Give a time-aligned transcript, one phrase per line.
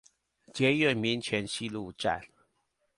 [0.51, 2.21] 捷運民權西路站